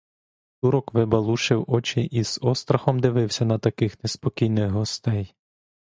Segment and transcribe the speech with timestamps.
[0.61, 5.33] Турок вибалушив очі і з острахом дивився на таких неспокійних гостей.